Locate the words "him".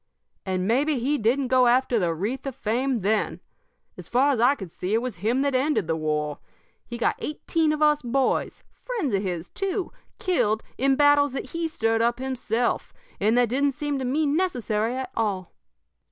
5.17-5.43